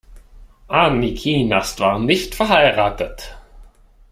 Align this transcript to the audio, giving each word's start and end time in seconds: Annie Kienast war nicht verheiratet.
Annie 0.71 1.13
Kienast 1.13 1.79
war 1.79 1.99
nicht 1.99 2.33
verheiratet. 2.33 3.37